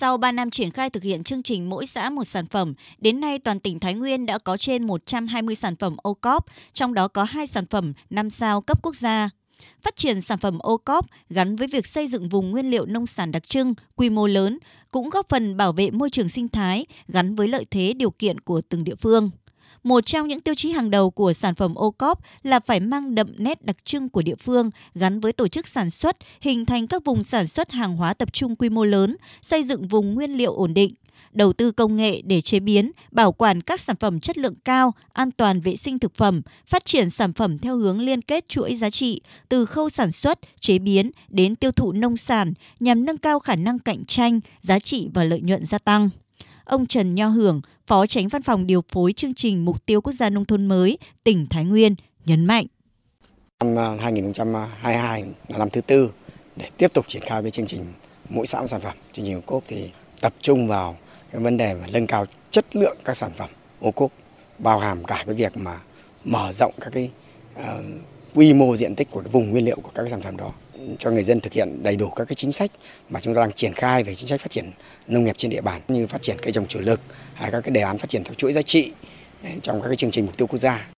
[0.00, 3.20] Sau 3 năm triển khai thực hiện chương trình mỗi xã một sản phẩm, đến
[3.20, 7.08] nay toàn tỉnh Thái Nguyên đã có trên 120 sản phẩm ô cóp, trong đó
[7.08, 9.30] có 2 sản phẩm 5 sao cấp quốc gia.
[9.82, 13.06] Phát triển sản phẩm ô cóp gắn với việc xây dựng vùng nguyên liệu nông
[13.06, 14.58] sản đặc trưng, quy mô lớn,
[14.90, 18.40] cũng góp phần bảo vệ môi trường sinh thái gắn với lợi thế điều kiện
[18.40, 19.30] của từng địa phương.
[19.82, 23.14] Một trong những tiêu chí hàng đầu của sản phẩm ô cóp là phải mang
[23.14, 26.86] đậm nét đặc trưng của địa phương gắn với tổ chức sản xuất, hình thành
[26.86, 30.30] các vùng sản xuất hàng hóa tập trung quy mô lớn, xây dựng vùng nguyên
[30.30, 30.94] liệu ổn định,
[31.32, 34.94] đầu tư công nghệ để chế biến, bảo quản các sản phẩm chất lượng cao,
[35.12, 38.74] an toàn vệ sinh thực phẩm, phát triển sản phẩm theo hướng liên kết chuỗi
[38.74, 43.18] giá trị từ khâu sản xuất, chế biến đến tiêu thụ nông sản nhằm nâng
[43.18, 46.10] cao khả năng cạnh tranh, giá trị và lợi nhuận gia tăng.
[46.64, 50.12] Ông Trần Nho Hưởng, Phó Tránh Văn phòng điều phối chương trình Mục tiêu Quốc
[50.12, 51.94] gia Nông thôn mới, tỉnh Thái Nguyên,
[52.26, 52.66] nhấn mạnh.
[53.60, 56.10] Năm à, 2022 là năm thứ tư
[56.56, 57.86] để tiếp tục triển khai với chương trình
[58.28, 58.96] mỗi xã một sản phẩm.
[59.12, 59.90] Chương trình ô cốp thì
[60.20, 60.96] tập trung vào
[61.32, 63.48] cái vấn đề mà nâng cao chất lượng các sản phẩm
[63.80, 64.10] ô cốp
[64.58, 65.80] bao hàm cả cái việc mà
[66.24, 67.10] mở rộng các cái
[67.56, 67.64] uh,
[68.34, 70.52] quy mô diện tích của cái vùng nguyên liệu của các cái sản phẩm đó
[70.98, 72.70] cho người dân thực hiện đầy đủ các cái chính sách
[73.08, 74.70] mà chúng ta đang triển khai về chính sách phát triển
[75.06, 77.00] nông nghiệp trên địa bàn, như phát triển cây trồng chủ lực
[77.34, 78.92] hay các cái đề án phát triển theo chuỗi giá trị
[79.42, 80.90] eh, trong các cái chương trình mục tiêu quốc gia.